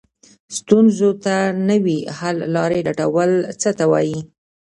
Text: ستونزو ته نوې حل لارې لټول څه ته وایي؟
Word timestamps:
ستونزو 0.57 1.09
ته 1.23 1.35
نوې 1.69 1.99
حل 2.17 2.37
لارې 2.55 2.79
لټول 2.87 3.31
څه 3.61 3.69
ته 3.77 3.85
وایي؟ 3.91 4.19